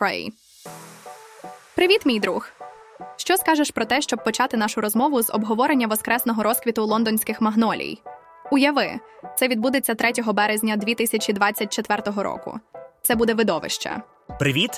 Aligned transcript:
Pray. 0.00 0.28
Привіт, 1.74 2.06
мій 2.06 2.20
друг. 2.20 2.48
Що 3.16 3.36
скажеш 3.36 3.70
про 3.70 3.84
те, 3.84 4.02
щоб 4.02 4.24
почати 4.24 4.56
нашу 4.56 4.80
розмову 4.80 5.22
з 5.22 5.30
обговорення 5.30 5.86
воскресного 5.86 6.42
розквіту 6.42 6.86
лондонських 6.86 7.40
магнолій? 7.40 7.98
Уяви, 8.50 8.92
це 9.38 9.48
відбудеться 9.48 9.94
3 9.94 10.12
березня 10.32 10.76
2024 10.76 12.02
року. 12.22 12.60
Це 13.02 13.14
буде 13.14 13.34
видовище. 13.34 14.02
Привіт? 14.38 14.70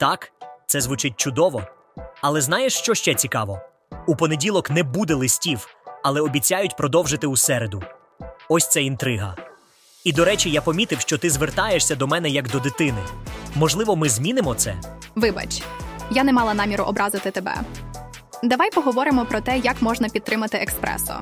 Так, 0.00 0.32
це 0.66 0.80
звучить 0.80 1.16
чудово. 1.16 1.62
Але 2.20 2.40
знаєш, 2.40 2.74
що 2.74 2.94
ще 2.94 3.14
цікаво? 3.14 3.60
У 4.06 4.16
понеділок 4.16 4.70
не 4.70 4.82
буде 4.82 5.14
листів, 5.14 5.68
але 6.02 6.20
обіцяють 6.20 6.76
продовжити 6.76 7.26
у 7.26 7.36
середу. 7.36 7.82
Ось 8.48 8.68
це 8.68 8.82
інтрига. 8.82 9.36
І 10.04 10.12
до 10.12 10.24
речі, 10.24 10.50
я 10.50 10.62
помітив, 10.62 11.00
що 11.00 11.18
ти 11.18 11.30
звертаєшся 11.30 11.94
до 11.94 12.06
мене 12.06 12.28
як 12.28 12.48
до 12.48 12.60
дитини. 12.60 13.02
Можливо, 13.54 13.96
ми 13.96 14.08
змінимо 14.08 14.54
це? 14.54 14.74
Вибач, 15.14 15.62
я 16.10 16.24
не 16.24 16.32
мала 16.32 16.54
наміру 16.54 16.84
образити 16.84 17.30
тебе. 17.30 17.54
Давай 18.42 18.70
поговоримо 18.70 19.24
про 19.24 19.40
те, 19.40 19.58
як 19.58 19.82
можна 19.82 20.08
підтримати 20.08 20.58
експресо. 20.58 21.20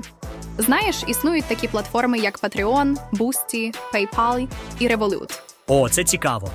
Знаєш, 0.59 0.97
існують 1.07 1.45
такі 1.45 1.69
платформи, 1.69 2.19
як 2.19 2.41
Patreon, 2.41 2.97
Boosty, 3.13 3.77
PayPal 3.95 4.49
і 4.79 4.89
Revolut. 4.89 5.41
О, 5.67 5.89
це 5.89 6.05
цікаво. 6.05 6.51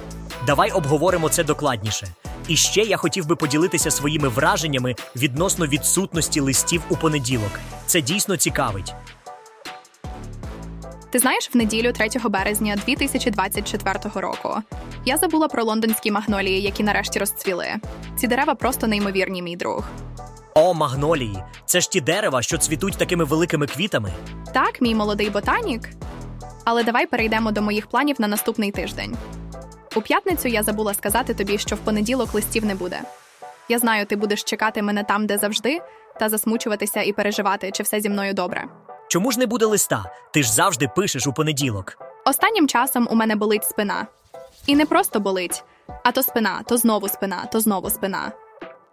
Давай 0.46 0.72
обговоримо 0.72 1.30
це 1.30 1.44
докладніше. 1.44 2.08
І 2.48 2.56
ще 2.56 2.82
я 2.82 2.98
хотів 2.98 3.28
би 3.28 3.36
поділитися 3.36 3.92
своїми 3.92 4.28
враженнями 4.28 4.96
відносно 5.16 5.68
відсутності 5.68 6.40
листів 6.40 6.82
у 6.90 6.96
понеділок. 6.96 7.60
Це 7.86 8.02
дійсно 8.02 8.38
цікавить. 8.38 8.94
Ти 11.16 11.20
знаєш, 11.20 11.50
в 11.54 11.58
неділю 11.58 11.92
3 11.92 12.10
березня 12.30 12.76
2024 12.86 14.00
року 14.16 14.56
я 15.06 15.18
забула 15.18 15.48
про 15.48 15.64
лондонські 15.64 16.12
магнолії, 16.12 16.62
які 16.62 16.84
нарешті 16.84 17.20
розцвіли. 17.20 17.68
Ці 18.16 18.28
дерева 18.28 18.56
просто 18.56 18.88
неймовірні, 18.88 19.42
мій 19.42 19.56
друг. 19.56 19.84
О, 20.54 20.74
магнолії! 20.74 21.38
Це 21.66 21.82
ж 21.82 21.92
ті 21.92 22.02
дерева, 22.02 22.42
що 22.42 22.58
цвітуть 22.58 22.98
такими 22.98 23.24
великими 23.24 23.68
квітами. 23.68 24.12
Так, 24.54 24.82
мій 24.82 24.96
молодий 24.96 25.30
ботанік. 25.30 25.90
Але 26.66 26.84
давай 26.84 27.08
перейдемо 27.08 27.52
до 27.52 27.62
моїх 27.62 27.88
планів 27.88 28.16
на 28.20 28.28
наступний 28.28 28.72
тиждень. 28.72 29.16
У 29.96 30.02
п'ятницю 30.02 30.48
я 30.48 30.64
забула 30.64 30.94
сказати 30.94 31.34
тобі, 31.34 31.58
що 31.58 31.76
в 31.76 31.80
понеділок 31.80 32.34
листів 32.34 32.66
не 32.66 32.76
буде. 32.76 33.02
Я 33.70 33.80
знаю, 33.80 34.06
ти 34.06 34.16
будеш 34.16 34.44
чекати 34.44 34.82
мене 34.82 35.04
там, 35.04 35.26
де 35.26 35.38
завжди, 35.38 35.82
та 36.20 36.30
засмучуватися 36.30 37.02
і 37.02 37.14
переживати, 37.14 37.72
чи 37.72 37.84
все 37.84 38.00
зі 38.00 38.10
мною 38.10 38.34
добре. 38.34 38.68
Чому 39.08 39.32
ж 39.32 39.40
не 39.40 39.46
буде 39.46 39.66
листа? 39.66 40.04
Ти 40.34 40.44
ж 40.44 40.54
завжди 40.54 40.88
пишеш 40.96 41.28
у 41.28 41.34
понеділок. 41.34 41.98
Останнім 42.26 42.68
часом 42.68 43.08
у 43.12 43.16
мене 43.16 43.36
болить 43.36 43.64
спина. 43.66 44.08
І 44.68 44.76
не 44.76 44.86
просто 44.86 45.20
болить, 45.20 45.64
а 46.04 46.12
то 46.12 46.24
спина, 46.24 46.62
то 46.68 46.78
знову 46.78 47.08
спина, 47.10 47.46
то 47.52 47.60
знову 47.60 47.90
спина. 47.90 48.32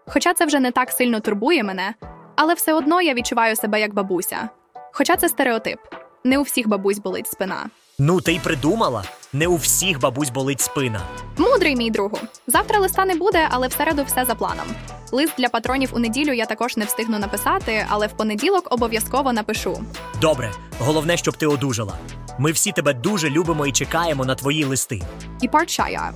Хоча 0.07 0.35
це 0.35 0.47
вже 0.47 0.61
не 0.61 0.71
так 0.71 0.91
сильно 0.91 1.21
турбує 1.21 1.63
мене, 1.65 1.95
але 2.37 2.55
все 2.55 2.75
одно 2.75 3.03
я 3.03 3.15
відчуваю 3.15 3.57
себе 3.57 3.81
як 3.81 3.95
бабуся. 3.95 4.49
Хоча 4.93 5.17
це 5.17 5.29
стереотип. 5.29 5.79
Не 6.25 6.39
у 6.39 6.43
всіх 6.43 6.69
бабусь 6.69 6.99
болить 6.99 7.27
спина. 7.27 7.67
Ну, 7.99 8.21
ти 8.21 8.33
й 8.33 8.39
придумала. 8.39 9.05
Не 9.35 9.47
у 9.47 9.57
всіх 9.57 10.01
бабусь 10.01 10.31
болить 10.31 10.61
спина. 10.61 11.01
Мудрий 11.37 11.77
мій 11.77 11.91
другу. 11.91 12.19
Завтра 12.47 12.79
листа 12.79 13.05
не 13.05 13.15
буде, 13.15 13.49
але 13.51 13.69
в 13.69 13.73
середу 13.73 14.05
все 14.05 14.25
за 14.25 14.35
планом. 14.35 14.67
Лист 15.13 15.33
для 15.39 15.49
патронів 15.49 15.91
у 15.93 15.99
неділю 15.99 16.33
я 16.33 16.47
також 16.47 16.77
не 16.77 16.85
встигну 16.85 17.19
написати, 17.19 17.87
але 17.89 18.07
в 18.07 18.13
понеділок 18.13 18.69
обов'язково 18.71 19.33
напишу. 19.33 19.85
Добре, 20.21 20.53
головне, 20.79 21.17
щоб 21.17 21.37
ти 21.37 21.47
одужала. 21.47 21.95
Ми 22.39 22.53
всі 22.53 22.73
тебе 22.73 22.95
дуже 22.95 23.31
любимо 23.31 23.67
і 23.67 23.73
чекаємо 23.73 24.25
на 24.25 24.35
твої 24.35 24.65
листи. 24.65 25.03
І 25.41 25.49
парчая. 25.49 26.13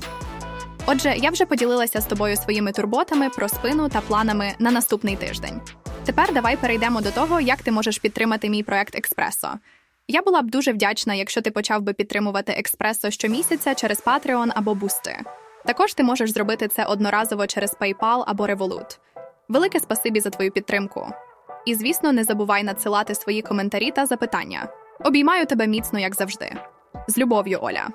Отже, 0.87 1.14
я 1.17 1.31
вже 1.31 1.47
поділилася 1.47 2.00
з 2.00 2.06
тобою 2.06 2.37
своїми 2.37 2.72
турботами 2.72 3.31
про 3.31 3.48
спину 3.48 3.89
та 3.89 4.00
планами 4.00 4.53
на 4.59 4.70
наступний 4.70 5.17
тиждень. 5.17 5.61
Тепер 6.05 6.34
давай 6.34 6.56
перейдемо 6.56 7.00
до 7.00 7.11
того, 7.11 7.41
як 7.41 7.62
ти 7.62 7.72
можеш 7.72 7.98
підтримати 7.98 8.48
мій 8.48 8.62
проект 8.62 8.94
Експресо. 8.94 9.48
Я 10.09 10.22
була 10.22 10.43
б 10.43 10.50
дуже 10.50 10.72
вдячна, 10.72 11.15
якщо 11.15 11.43
ти 11.43 11.50
почав 11.50 11.83
би 11.83 11.93
підтримувати 11.93 12.53
Експресо 12.53 13.11
щомісяця 13.11 13.75
через 13.75 14.03
Patreon 14.03 14.53
або 14.55 14.72
Boosty. 14.72 15.21
Також 15.65 15.94
ти 15.94 16.03
можеш 16.03 16.33
зробити 16.33 16.69
це 16.69 16.84
одноразово 16.84 17.47
через 17.47 17.77
PayPal 17.81 18.25
або 18.27 18.47
Revolut. 18.47 18.99
Велике 19.49 19.81
спасибі 19.81 20.21
за 20.21 20.31
твою 20.31 20.50
підтримку. 20.50 21.06
І, 21.67 21.75
звісно, 21.75 22.12
не 22.12 22.25
забувай 22.25 22.62
надсилати 22.62 23.15
свої 23.15 23.43
коментарі 23.43 23.91
та 23.91 24.06
запитання. 24.06 24.69
Обіймаю 25.05 25.47
тебе 25.47 25.67
міцно, 25.67 25.99
як 25.99 26.15
завжди. 26.15 26.53
З 27.09 27.19
любов'ю, 27.19 27.59
Оля. 27.62 27.88